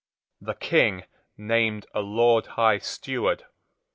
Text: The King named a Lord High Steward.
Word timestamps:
The 0.41 0.55
King 0.55 1.03
named 1.37 1.85
a 1.93 1.99
Lord 1.99 2.47
High 2.57 2.79
Steward. 2.79 3.43